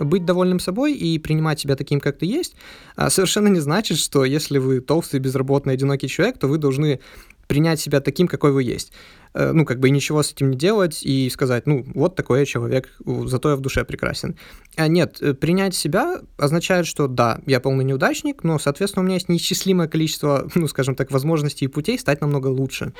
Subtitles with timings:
[0.00, 2.54] Быть довольным собой и принимать себя таким, как ты есть,
[2.96, 7.00] а, совершенно не значит, что если вы толстый, безработный, одинокий человек, то вы должны
[7.48, 8.92] принять себя таким, какой вы есть.
[9.34, 12.40] Э, ну, как бы и ничего с этим не делать и сказать, ну, вот такой
[12.40, 12.90] я человек,
[13.24, 14.36] зато я в душе прекрасен.
[14.76, 19.14] А нет, э, принять себя означает, что да, я полный неудачник, но, соответственно, у меня
[19.14, 22.92] есть неисчислимое количество, ну, скажем так, возможностей и путей стать намного лучше.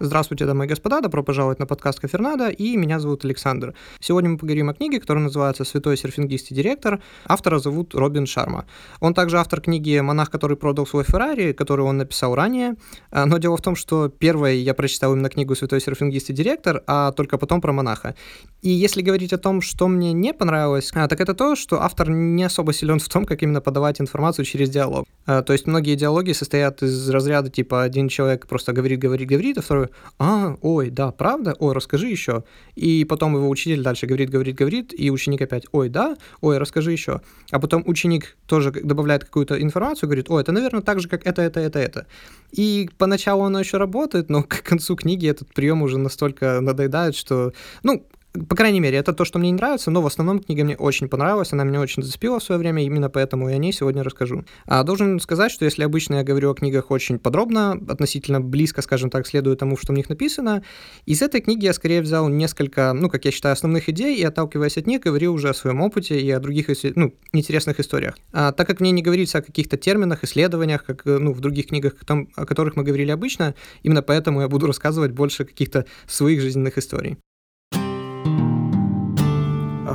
[0.00, 3.74] Здравствуйте, дамы и господа, добро пожаловать на подкаст Кафернада, и меня зовут Александр.
[3.98, 7.00] Сегодня мы поговорим о книге, которая называется «Святой серфингист и директор».
[7.26, 8.66] Автора зовут Робин Шарма.
[9.00, 12.76] Он также автор книги «Монах, который продал свой Феррари», которую он написал ранее.
[13.10, 16.84] А, но дело в том, что первой я прочитал именно книгу «Святой серфингист и директор»,
[16.86, 18.14] а только потом про монаха.
[18.62, 22.08] И если говорить о том, что мне не понравилось, а, так это то, что автор
[22.08, 25.08] не особо силен в том, как именно подавать информацию через диалог.
[25.26, 29.58] А, то есть многие диалоги состоят из разряда типа один человек просто говорит, говорит, говорит,
[29.58, 29.87] а второй
[30.18, 32.44] а, ой, да, правда, ой, расскажи еще.
[32.74, 36.92] И потом его учитель дальше говорит, говорит, говорит, и ученик опять, ой, да, ой, расскажи
[36.92, 37.20] еще.
[37.50, 41.42] А потом ученик тоже добавляет какую-то информацию, говорит, ой, это, наверное, так же, как это,
[41.42, 42.06] это, это, это.
[42.52, 47.52] И поначалу оно еще работает, но к концу книги этот прием уже настолько надоедает, что,
[47.82, 50.76] ну, по крайней мере, это то, что мне не нравится, но в основном книга мне
[50.76, 54.02] очень понравилась, она меня очень зацепила в свое время, именно поэтому я о ней сегодня
[54.02, 54.44] расскажу.
[54.66, 59.10] А должен сказать, что если обычно я говорю о книгах очень подробно, относительно близко, скажем
[59.10, 60.62] так, следую тому, что в них написано,
[61.06, 64.76] из этой книги я скорее взял несколько, ну, как я считаю, основных идей, и отталкиваясь
[64.76, 68.16] от них, говорил уже о своем опыте и о других, ну, интересных историях.
[68.32, 71.94] А, так как мне не говорится о каких-то терминах, исследованиях, как, ну, в других книгах,
[72.06, 77.16] о которых мы говорили обычно, именно поэтому я буду рассказывать больше каких-то своих жизненных историй.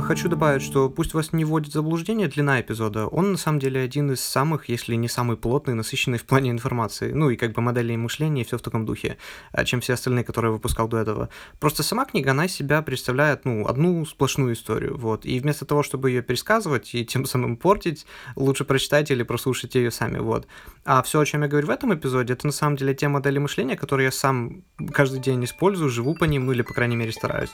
[0.04, 4.12] Хочу добавить, что пусть вас не вводит заблуждение длина эпизода, он на самом деле один
[4.12, 7.96] из самых, если не самый плотный, насыщенный в плане информации, ну и как бы моделей
[7.96, 9.16] мышления и все в таком духе,
[9.50, 11.30] а, чем все остальные, которые я выпускал до этого.
[11.58, 15.82] Просто сама книга, она из себя представляет, ну, одну сплошную историю, вот, и вместо того,
[15.82, 18.04] чтобы ее пересказывать и тем самым портить,
[18.36, 20.46] лучше прочитайте или прослушайте ее сами, вот.
[20.84, 23.38] А все, о чем я говорю в этом эпизоде, это на самом деле те модели
[23.38, 27.10] мышления, которые я сам каждый день использую, живу по ним, ну или, по крайней мере,
[27.10, 27.50] стараюсь.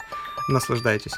[0.48, 1.14] Наслаждайтесь.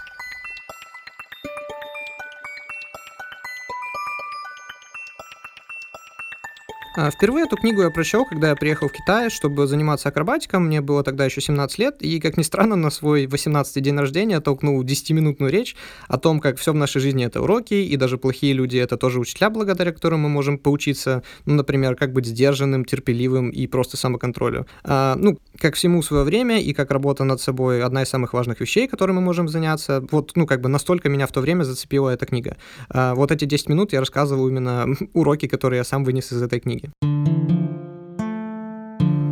[7.10, 10.66] Впервые эту книгу я прочел, когда я приехал в Китай, чтобы заниматься акробатиком.
[10.66, 14.40] Мне было тогда еще 17 лет, и, как ни странно, на свой 18-й день рождения
[14.40, 15.74] толкнул 10-минутную речь
[16.08, 19.20] о том, как все в нашей жизни это уроки, и даже плохие люди это тоже
[19.20, 24.66] учителя, благодаря которым мы можем поучиться, ну, например, как быть сдержанным, терпеливым и просто самоконтролю.
[24.84, 28.60] А, ну, как всему свое время, и как работа над собой одна из самых важных
[28.60, 30.04] вещей, которой мы можем заняться.
[30.10, 32.56] Вот, ну, как бы настолько меня в то время зацепила эта книга.
[32.90, 36.60] А, вот эти 10 минут я рассказываю именно уроки, которые я сам вынес из этой
[36.60, 36.92] книги книги.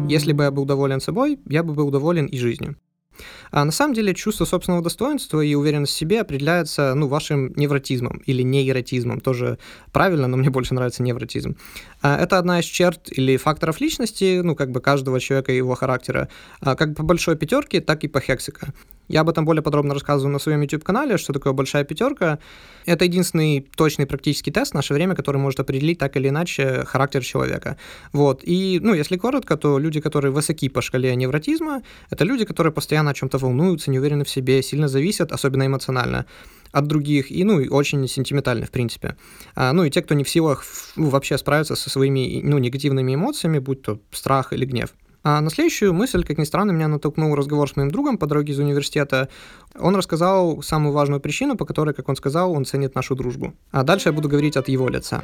[0.08, 2.76] Если бы я был доволен собой, я бы был доволен и жизнью.
[3.50, 8.22] А на самом деле чувство собственного достоинства и уверенность в себе определяется ну, вашим невротизмом
[8.24, 9.20] или нейротизмом.
[9.20, 9.58] Тоже
[9.92, 11.56] правильно, но мне больше нравится невротизм.
[12.00, 15.74] А это одна из черт или факторов личности, ну, как бы каждого человека и его
[15.74, 16.28] характера,
[16.60, 18.72] а как по большой пятерке, так и по хексика.
[19.10, 22.38] Я об этом более подробно рассказываю на своем YouTube-канале, что такое большая пятерка.
[22.86, 27.24] Это единственный точный практический тест в наше время, который может определить так или иначе характер
[27.24, 27.76] человека.
[28.12, 28.42] Вот.
[28.44, 33.10] И, ну, если коротко, то люди, которые высоки по шкале невротизма, это люди, которые постоянно
[33.10, 36.24] о чем-то волнуются, не уверены в себе, сильно зависят, особенно эмоционально
[36.70, 39.16] от других, и, ну, и очень сентиментальны, в принципе.
[39.56, 43.58] А, ну, и те, кто не в силах вообще справиться со своими, ну, негативными эмоциями,
[43.58, 44.90] будь то страх или гнев.
[45.22, 48.52] А на следующую мысль, как ни странно, меня натолкнул разговор с моим другом по дороге
[48.52, 49.28] из университета.
[49.78, 53.52] Он рассказал самую важную причину, по которой, как он сказал, он ценит нашу дружбу.
[53.70, 55.22] А дальше я буду говорить от его лица.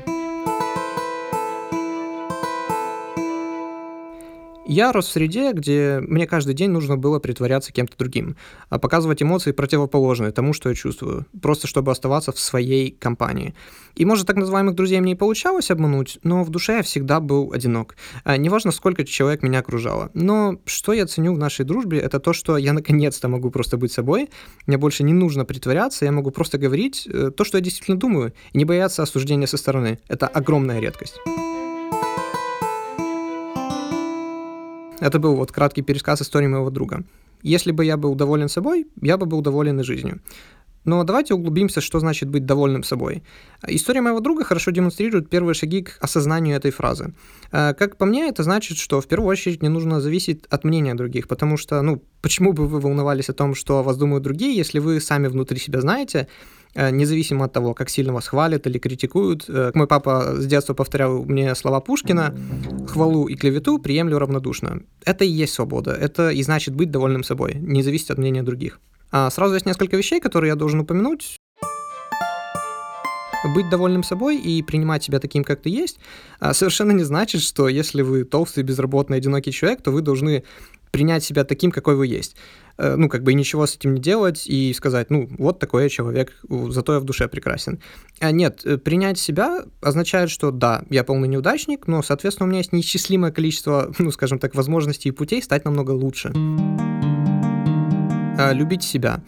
[4.69, 8.37] Я рос в среде, где мне каждый день нужно было притворяться кем-то другим,
[8.69, 13.55] а показывать эмоции противоположные тому, что я чувствую, просто чтобы оставаться в своей компании.
[13.95, 17.53] И, может, так называемых друзей мне и получалось обмануть, но в душе я всегда был
[17.53, 17.97] одинок.
[18.25, 20.11] А, неважно, сколько человек меня окружало.
[20.15, 23.93] Но что я ценю в нашей дружбе, это то, что я наконец-то могу просто быть
[23.93, 24.31] собой,
[24.67, 28.33] мне больше не нужно притворяться, я могу просто говорить э, то, что я действительно думаю,
[28.53, 30.01] и не бояться осуждения со стороны.
[30.09, 31.21] Это огромная редкость.
[35.01, 37.05] Это был вот краткий пересказ истории моего друга.
[37.43, 40.21] Если бы я был доволен собой, я бы был доволен и жизнью.
[40.87, 43.23] Но давайте углубимся, что значит быть довольным собой.
[43.67, 47.13] История моего друга хорошо демонстрирует первые шаги к осознанию этой фразы.
[47.53, 50.95] А, как по мне, это значит, что в первую очередь не нужно зависеть от мнения
[50.95, 54.57] других, потому что, ну, почему бы вы волновались о том, что о вас думают другие,
[54.57, 56.29] если вы сами внутри себя знаете,
[56.77, 59.47] а, независимо от того, как сильно вас хвалят или критикуют.
[59.49, 62.37] Э, мой папа с детства повторял мне слова Пушкина
[62.87, 64.83] «Хвалу и клевету приемлю равнодушно».
[65.05, 68.79] Это и есть свобода, это и значит быть довольным собой, не зависеть от мнения других.
[69.11, 71.37] А сразу есть несколько вещей, которые я должен упомянуть.
[73.55, 76.01] Быть довольным собой и принимать себя таким, как ты есть,
[76.41, 80.43] а, совершенно не значит, что если вы толстый, безработный, одинокий человек, то вы должны
[80.91, 82.37] принять себя таким, какой вы есть.
[82.79, 85.85] Э, ну, как бы и ничего с этим не делать и сказать, ну, вот такой
[85.85, 87.81] я человек, зато я в душе прекрасен.
[88.21, 92.59] А нет, э, принять себя означает, что да, я полный неудачник, но, соответственно, у меня
[92.59, 96.33] есть неисчислимое количество, ну, скажем так, возможностей и путей стать намного лучше.
[98.39, 99.21] А, любить себя.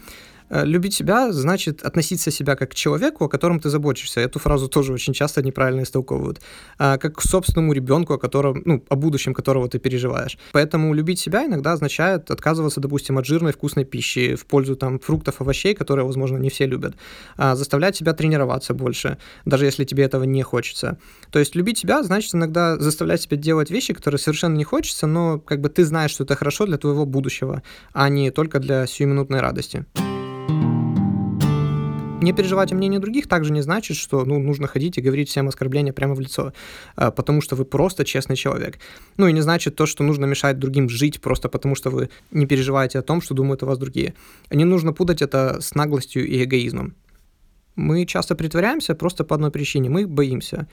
[0.51, 4.21] Э, любить себя значит относиться себя как к человеку, о котором ты заботишься.
[4.21, 6.41] Эту фразу тоже очень часто неправильно истолковывают.
[6.79, 10.39] А, как к собственному ребенку, о котором, ну, о будущем которого ты переживаешь.
[10.53, 15.41] Поэтому любить себя иногда означает отказываться, допустим, от жирной вкусной пищи в пользу там фруктов,
[15.41, 16.95] овощей, которые, возможно, не все любят.
[17.37, 20.99] А, заставлять себя тренироваться больше, даже если тебе этого не хочется.
[21.31, 25.39] То есть любить себя значит иногда заставлять себя делать вещи, которые совершенно не хочется, но
[25.39, 27.63] как бы ты знаешь, что это хорошо для твоего будущего,
[27.93, 29.85] а не только для сиюминутной радости.
[32.21, 35.47] Не переживать о мнении других также не значит, что ну, нужно ходить и говорить всем
[35.47, 36.53] оскорбления прямо в лицо,
[36.97, 38.79] а, потому что вы просто честный человек.
[39.17, 42.47] Ну и не значит то, что нужно мешать другим жить просто потому, что вы не
[42.47, 44.15] переживаете о том, что думают о вас другие.
[44.51, 46.97] Не нужно путать это с наглостью и эгоизмом.
[47.77, 49.89] Мы часто притворяемся просто по одной причине.
[49.89, 50.67] Мы боимся.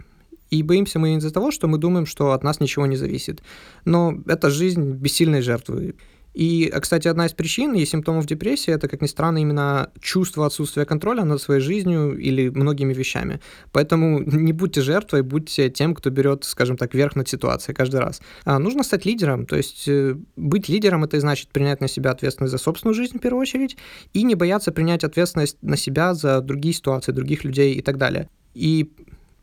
[0.50, 3.44] И боимся мы из-за того, что мы думаем, что от нас ничего не зависит.
[3.86, 5.94] Но это жизнь бессильной жертвы.
[6.36, 10.86] И, кстати, одна из причин и симптомов депрессии это, как ни странно, именно чувство отсутствия
[10.86, 13.40] контроля над своей жизнью или многими вещами.
[13.72, 18.22] Поэтому не будьте жертвой, будьте тем, кто берет, скажем так, верх над ситуацией каждый раз.
[18.44, 22.52] А нужно стать лидером, то есть э, быть лидером это значит принять на себя ответственность
[22.52, 23.78] за собственную жизнь в первую очередь
[24.14, 28.30] и не бояться принять ответственность на себя за другие ситуации, других людей и так далее.
[28.54, 28.92] И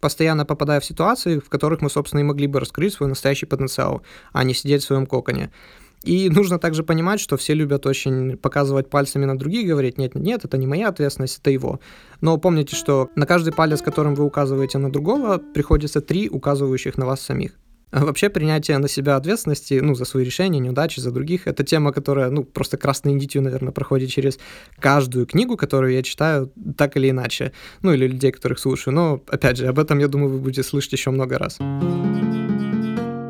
[0.02, 4.02] постоянно попадая в ситуации, в которых мы, собственно, и могли бы раскрыть свой настоящий потенциал,
[4.32, 5.50] а не сидеть в своем коконе.
[6.04, 10.44] И нужно также понимать, что все любят очень показывать пальцами на других, говорить, нет, нет,
[10.44, 11.80] это не моя ответственность, это его.
[12.20, 17.06] Но помните, что на каждый палец, которым вы указываете на другого, приходится три указывающих на
[17.06, 17.52] вас самих.
[17.92, 21.92] А вообще принятие на себя ответственности, ну, за свои решения, неудачи, за других, это тема,
[21.92, 24.38] которая, ну, просто красной нитью, наверное, проходит через
[24.78, 27.52] каждую книгу, которую я читаю, так или иначе.
[27.82, 28.94] Ну, или людей, которых слушаю.
[28.94, 31.58] Но, опять же, об этом, я думаю, вы будете слышать еще много раз.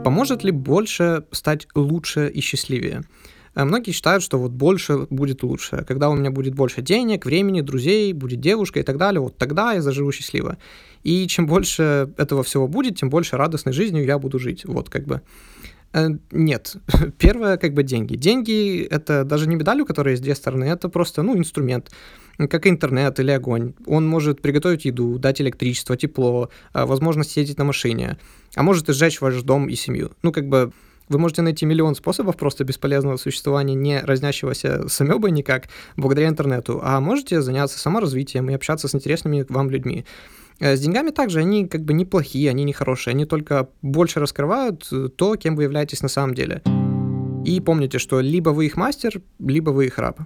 [0.04, 3.02] Поможет ли больше стать лучше и счастливее?
[3.54, 5.84] Э, многие считают, что вот больше будет лучше.
[5.86, 9.74] Когда у меня будет больше денег, времени, друзей, будет девушка и так далее, вот тогда
[9.74, 10.58] я заживу счастливо.
[11.04, 14.64] И чем больше этого всего будет, тем больше радостной жизнью я буду жить.
[14.64, 15.22] Вот как бы.
[15.92, 16.74] Э, нет.
[17.18, 18.16] Первое, как бы деньги.
[18.16, 21.92] Деньги— это даже не медаль, у которой есть две стороны, это просто, ну, инструмент
[22.38, 23.74] как интернет или огонь.
[23.86, 28.18] Он может приготовить еду, дать электричество, тепло, а, возможность ездить на машине,
[28.54, 30.12] а может и сжечь ваш дом и семью.
[30.22, 30.72] Ну, как бы
[31.08, 36.80] вы можете найти миллион способов просто бесполезного существования, не разнящегося с амебой никак, благодаря интернету,
[36.82, 40.04] а можете заняться саморазвитием и общаться с интересными вам людьми.
[40.58, 44.88] Э, с деньгами также они как бы неплохие, они не хорошие, они только больше раскрывают
[44.92, 46.62] э, то, кем вы являетесь на самом деле.
[47.44, 50.20] И помните, что либо вы их мастер, либо вы их раб.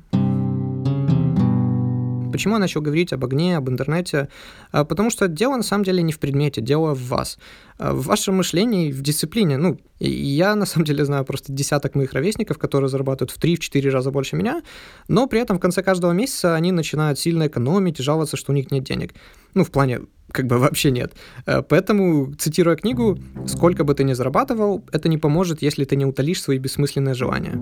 [2.33, 4.29] Почему я начал говорить об огне, об интернете?
[4.73, 7.39] А, потому что дело на самом деле не в предмете, дело в вас.
[7.79, 9.57] А, в вашем мышлении, в дисциплине.
[9.57, 14.11] Ну, я на самом деле знаю просто десяток моих ровесников, которые зарабатывают в 3-4 раза
[14.11, 14.63] больше меня,
[15.09, 18.55] но при этом в конце каждого месяца они начинают сильно экономить и жаловаться, что у
[18.55, 19.15] них нет денег.
[19.55, 20.01] Ну, в плане
[20.33, 21.13] как бы вообще нет.
[21.47, 26.05] А, поэтому, цитируя книгу, «Сколько бы ты ни зарабатывал, это не поможет, если ты не
[26.05, 27.55] утолишь свои бессмысленные желания».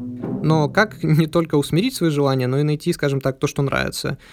[0.42, 4.18] Но как не только усмирить свои желания, но и найти, скажем так, то, что нравится–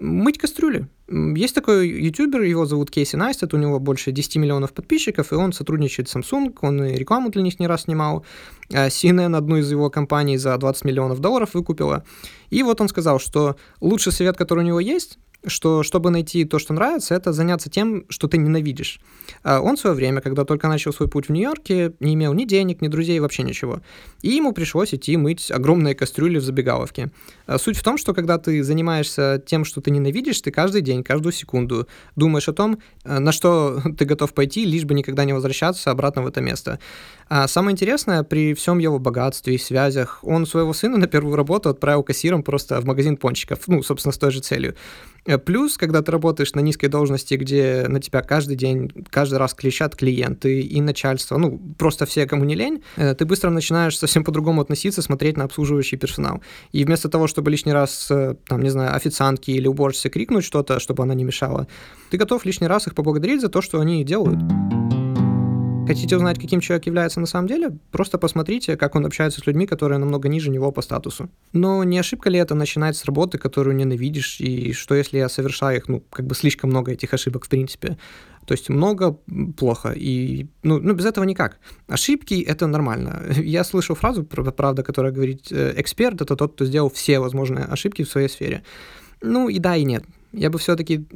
[0.00, 0.88] мыть кастрюли.
[1.08, 5.52] Есть такой ютубер, его зовут Кейси Найстед, у него больше 10 миллионов подписчиков, и он
[5.52, 8.24] сотрудничает с Samsung, он и рекламу для них не раз снимал.
[8.72, 12.04] А CNN одну из его компаний за 20 миллионов долларов выкупила.
[12.48, 16.58] И вот он сказал, что лучший совет, который у него есть, что чтобы найти то,
[16.58, 19.00] что нравится, это заняться тем, что ты ненавидишь.
[19.42, 22.44] А он в свое время, когда только начал свой путь в Нью-Йорке, не имел ни
[22.44, 23.80] денег, ни друзей, вообще ничего.
[24.22, 27.10] И ему пришлось идти мыть огромные кастрюли в забегаловке.
[27.46, 31.02] А суть в том, что когда ты занимаешься тем, что ты ненавидишь, ты каждый день,
[31.02, 35.32] каждую секунду думаешь о том, э, на что ты готов пойти, лишь бы никогда не
[35.32, 36.78] возвращаться обратно в это место.
[37.28, 41.68] А самое интересное, при всем его богатстве и связях, он своего сына на первую работу
[41.68, 44.74] отправил кассиром просто в магазин пончиков, ну, собственно, с той же целью.
[45.26, 49.54] Э, плюс, когда ты работаешь на низкой должности, где на тебя каждый день, каждый раз
[49.54, 54.24] клещат клиенты и начальство, ну, просто все, кому не лень, э, ты быстро начинаешь совсем
[54.24, 56.42] по-другому относиться, смотреть на обслуживающий персонал.
[56.72, 60.78] И вместо того, чтобы лишний раз, э, там, не знаю, официантки или уборщице крикнуть что-то,
[60.80, 61.66] чтобы она не мешала,
[62.10, 64.40] ты готов лишний раз их поблагодарить за то, что они делают.
[65.86, 67.78] Хотите узнать, каким человек является на самом деле?
[67.90, 71.28] Просто посмотрите, как он общается с людьми, которые намного ниже него по статусу.
[71.52, 75.78] Но не ошибка ли это начинать с работы, которую ненавидишь, и что если я совершаю
[75.78, 77.98] их, ну, как бы слишком много этих ошибок в принципе?
[78.46, 79.18] То есть много
[79.56, 81.58] плохо, и ну, ну без этого никак.
[81.88, 83.22] Ошибки— это нормально.
[83.36, 88.02] Я слышал фразу, правда, которая говорит, э, эксперт— это тот, кто сделал все возможные ошибки
[88.04, 88.62] в своей сфере.
[89.22, 90.04] Ну и да, и нет.
[90.36, 91.06] Я бы все-таки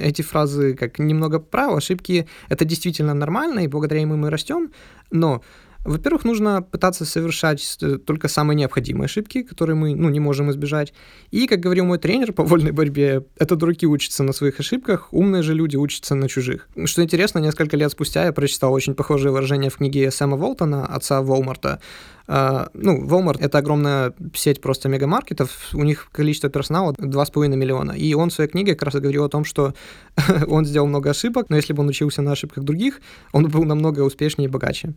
[0.00, 1.76] эти фразы как немного прав.
[1.76, 4.70] Ошибки— это действительно нормально, и благодаря им мы растем,
[5.10, 5.42] но
[5.88, 10.92] во-первых, нужно пытаться совершать э, только самые необходимые ошибки, которые мы ну, не можем избежать.
[11.30, 15.42] И, как говорил мой тренер по вольной борьбе, это дураки учатся на своих ошибках, умные
[15.42, 16.68] же люди учатся на чужих.
[16.84, 21.22] Что интересно, несколько лет спустя я прочитал очень похожее выражение в книге Сэма Волтона, отца
[21.22, 21.80] Волмарта.
[22.28, 27.92] Uh, ну, Walmart— это огромная сеть просто мегамаркетов, у них количество персонала 2,5 миллиона.
[27.92, 29.72] И он в своей книге как раз говорил о том, что
[30.46, 33.00] он сделал много ошибок, но если бы он учился на ошибках других,
[33.32, 34.92] он был намного успешнее и богаче.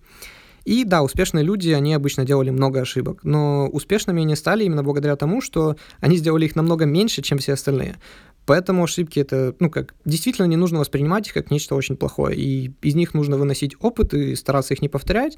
[0.65, 5.15] И да, успешные люди, они обычно делали много ошибок, но успешными они стали именно благодаря
[5.15, 7.97] тому, что они сделали их намного меньше, чем все остальные.
[8.45, 12.71] Поэтому ошибки это, ну как, действительно не нужно воспринимать их как нечто очень плохое, и
[12.81, 15.37] из них нужно выносить опыт и стараться их не повторять,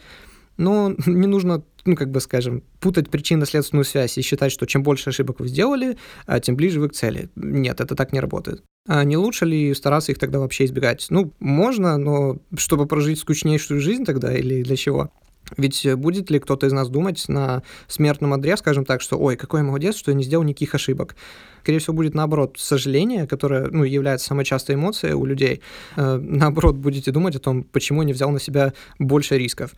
[0.57, 5.09] но не нужно, ну, как бы скажем, путать причинно-следственную связь и считать, что чем больше
[5.09, 7.29] ошибок вы сделали, а, тем ближе вы к цели.
[7.35, 8.63] Нет, это так не работает.
[8.87, 11.07] А не лучше ли стараться их тогда вообще избегать?
[11.09, 15.11] Ну, можно, но чтобы прожить скучнейшую жизнь тогда или для чего?
[15.57, 19.59] Ведь будет ли кто-то из нас думать на смертном одре, скажем так, что «Ой, какой
[19.59, 21.15] я молодец, что я не сделал никаких ошибок».
[21.61, 25.61] Скорее всего, будет наоборот сожаление, которое ну, является самой частой эмоцией у людей.
[25.95, 29.71] Э, наоборот, будете думать о том, почему я не взял на себя больше рисков.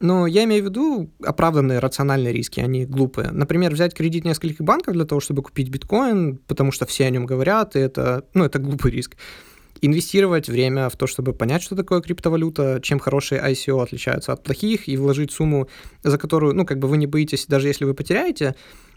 [0.00, 3.32] Но я имею в виду оправданные рациональные риски, они глупые.
[3.32, 7.26] Например, взять кредит нескольких банков для того, чтобы купить биткоин, потому что все о нем
[7.26, 9.16] говорят, и это, ну, это глупый риск.
[9.80, 14.88] Инвестировать время в то, чтобы понять, что такое криптовалюта, чем хорошие ICO отличаются от плохих,
[14.88, 15.68] и вложить сумму,
[16.02, 18.54] за которую, ну, как бы вы не боитесь, даже если вы потеряете,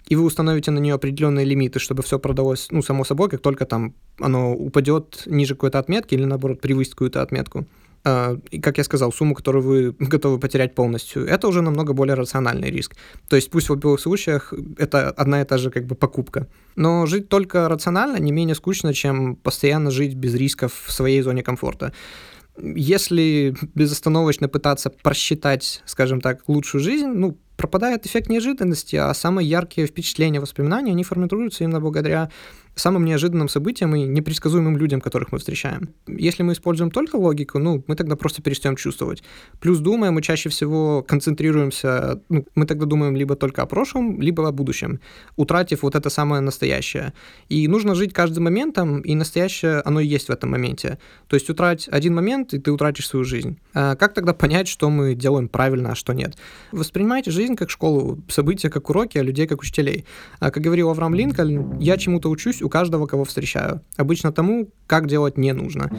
[0.08, 3.66] и вы установите на нее определенные лимиты, чтобы все продалось, ну, само собой, как только
[3.66, 7.66] там оно упадет ниже какой-то отметки или, наоборот, превысит какую-то отметку.
[8.04, 12.16] А, и, как я сказал, сумму, которую вы готовы потерять полностью, это уже намного более
[12.16, 12.96] рациональный риск.
[13.30, 16.48] То есть пусть в обоих случаях это одна и та же как бы покупка.
[16.76, 21.44] Но жить только рационально не менее скучно, чем постоянно жить без рисков в своей зоне
[21.44, 21.94] комфорта.
[22.58, 29.88] Если безостановочно пытаться просчитать, скажем так, лучшую жизнь, ну, пропадает эффект неожиданности, а самые яркие
[29.88, 32.30] впечатления, воспоминания, они формируются именно благодаря
[32.76, 35.90] самым неожиданным событиям и непредсказуемым людям, которых мы встречаем.
[36.08, 39.24] Если мы используем только логику, ну, мы тогда просто перестаем чувствовать.
[39.60, 44.48] Плюс думая, мы чаще всего концентрируемся, ну, мы тогда думаем либо только о прошлом, либо
[44.48, 45.00] о будущем,
[45.36, 47.14] утратив вот это самое настоящее.
[47.50, 50.98] И нужно жить каждым моментом, и настоящее, оно и есть в этом моменте.
[51.28, 53.60] То есть утрать один момент, и ты утратишь свою жизнь.
[53.74, 56.38] А как тогда понять, что мы делаем правильно, а что нет?
[56.72, 60.06] Воспринимайте жизнь как школу, события как уроки, а людей как учителей.
[60.40, 63.82] А как говорил Авраам Линкольн, я чему-то учусь, у каждого, кого встречаю.
[63.98, 65.90] Обычно тому, как делать не нужно.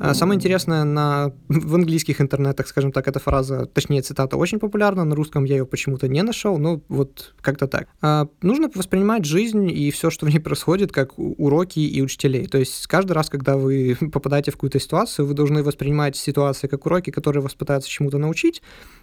[0.00, 5.04] А самое интересное, на, в английских интернетах, скажем так, эта фраза, точнее цитата, очень популярна,
[5.04, 7.86] на русском я ее почему-то не нашел, ну вот как-то так.
[8.00, 12.48] А нужно воспринимать жизнь и все, что в ней происходит, как уроки и учителей.
[12.48, 16.84] То есть каждый раз, когда вы попадаете в какую-то ситуацию, вы должны воспринимать ситуации как
[16.84, 18.60] уроки, которые вас пытаются чему-то научить,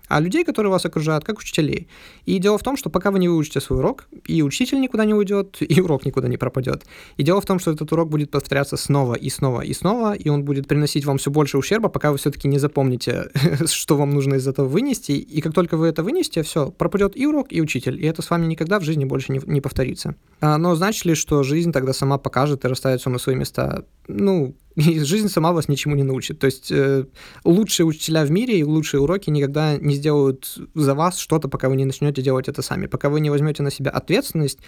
[0.10, 1.88] а людей, которые вас окружают, как учителей.
[2.26, 5.14] И дело в том, что пока вы не выучите свой урок, и учитель никуда не
[5.14, 6.86] уйдет, и урок никуда не пропадет.
[7.16, 10.30] И дело в том, что этот урок будет повторяться снова и снова и снова, и
[10.30, 13.30] он будет приносить вам все больше ущерба, пока вы все-таки не запомните,
[13.66, 15.14] что вам нужно из этого вынести.
[15.14, 18.04] И как только вы это вынесете, все, пропадет и урок, и учитель.
[18.04, 20.16] И это с вами никогда в жизни больше не, не повторится.
[20.42, 23.86] А, но значит ли, что жизнь тогда сама покажет и расставит все на свои места?
[24.08, 26.40] Ну, и жизнь сама вас ничему не научит.
[26.40, 27.06] То есть э,
[27.44, 31.76] лучшие учителя в мире и лучшие уроки никогда не сделают за вас что-то, пока вы
[31.76, 34.60] не начнете делать это сами, пока вы не возьмете на себя ответственность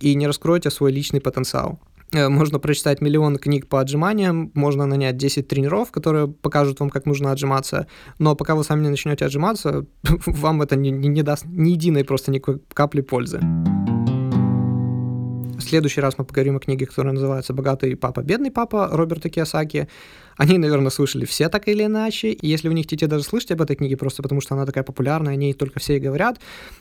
[0.00, 1.80] и не раскроете свой личный потенциал.
[2.12, 7.06] Э, можно прочитать миллион книг по отжиманиям, можно нанять 10 тренеров, которые покажут вам, как
[7.06, 7.86] нужно отжиматься,
[8.18, 9.86] но пока вы сами не начнете отжиматься,
[10.26, 13.40] вам это не, не, не даст ни единой просто никакой капли пользы.
[15.56, 19.88] В следующий раз мы поговорим о книге, которая называется «Богатый папа, бедный папа» Роберта Киосаки.
[20.36, 22.32] Они, наверное, слышали все так или иначе.
[22.32, 24.84] И если вы не хотите даже слышать об этой книге, просто потому что она такая
[24.84, 26.40] популярная, о ней только все и говорят,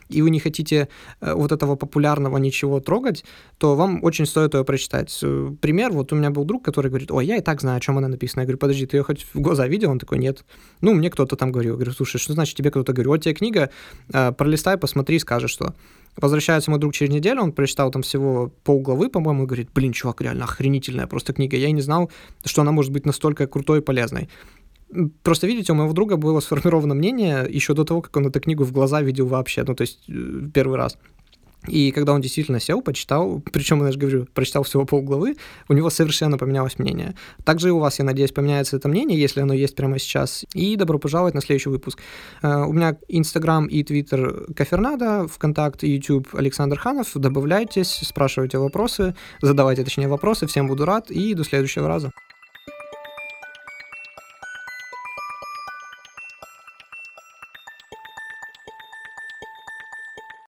[0.09, 0.89] и вы не хотите
[1.21, 3.23] э, вот этого популярного ничего трогать,
[3.57, 5.17] то вам очень стоит ее прочитать.
[5.23, 7.79] Э, пример, вот у меня был друг, который говорит, ой, я и так знаю, о
[7.79, 8.41] чем она написана.
[8.41, 9.91] Я говорю, подожди, ты ее хоть в глаза видел?
[9.91, 10.43] Он такой, нет.
[10.81, 11.73] Ну, мне кто-то там говорил.
[11.73, 13.11] Я говорю, слушай, что значит тебе кто-то говорил?
[13.11, 13.69] Вот тебе книга,
[14.13, 15.73] э, пролистай, посмотри, скажешь что.
[16.17, 20.21] Возвращается мой друг через неделю, он прочитал там всего полглавы, по-моему, и говорит, блин, чувак,
[20.21, 21.57] реально охренительная просто книга.
[21.57, 22.09] Я и не знал,
[22.45, 24.29] что она может быть настолько крутой и полезной.
[25.23, 28.63] Просто, видите, у моего друга было сформировано мнение еще до того, как он эту книгу
[28.63, 30.97] в глаза видел вообще, ну, то есть э, первый раз.
[31.67, 35.35] И когда он действительно сел, почитал, причем, я же говорю, прочитал всего полглавы,
[35.67, 37.15] у него совершенно поменялось мнение.
[37.43, 40.45] Также и у вас, я надеюсь, поменяется это мнение, если оно есть прямо сейчас.
[40.53, 41.99] И добро пожаловать на следующий выпуск.
[42.41, 47.11] Э, у меня Инстаграм и Твиттер Кафернада, ВКонтакт и YouTube Александр Ханов.
[47.15, 50.47] Добавляйтесь, спрашивайте вопросы, задавайте, точнее, вопросы.
[50.47, 52.11] Всем буду рад и до следующего раза.